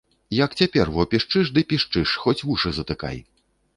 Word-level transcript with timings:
Як 0.37 0.51
цяпер 0.61 0.91
во 0.95 1.05
пішчыш 1.11 1.51
ды 1.57 1.65
пішчыш, 1.73 2.17
хоць 2.25 2.41
вушы 2.47 2.69
затыкай. 2.79 3.17